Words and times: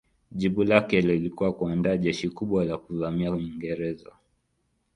Jibu 0.31 0.63
lake 0.63 1.01
lilikuwa 1.01 1.53
kuandaa 1.53 1.97
jeshi 1.97 2.29
kubwa 2.29 2.65
la 2.65 2.77
kuvamia 2.77 3.31
Uingereza. 3.31 4.11